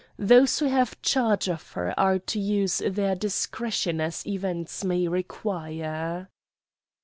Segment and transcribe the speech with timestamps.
[0.17, 6.27] Those who have charge of her are to use their discretion as events may require."